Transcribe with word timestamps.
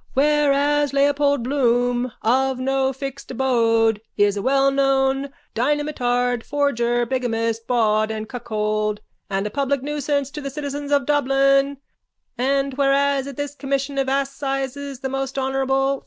_Whereas 0.14 0.94
Leopold 0.94 1.42
Bloom 1.44 2.10
of 2.22 2.58
no 2.58 2.90
fixed 2.90 3.30
abode 3.32 4.00
is 4.16 4.34
a 4.34 4.40
wellknown 4.40 5.28
dynamitard, 5.54 6.42
forger, 6.42 7.04
bigamist, 7.04 7.66
bawd 7.66 8.10
and 8.10 8.26
cuckold 8.26 9.02
and 9.28 9.46
a 9.46 9.50
public 9.50 9.82
nuisance 9.82 10.30
to 10.30 10.40
the 10.40 10.48
citizens 10.48 10.90
of 10.90 11.04
Dublin 11.04 11.76
and 12.38 12.72
whereas 12.78 13.26
at 13.26 13.36
this 13.36 13.54
commission 13.54 13.98
of 13.98 14.08
assizes 14.08 15.00
the 15.00 15.10
most 15.10 15.38
honourable... 15.38 16.06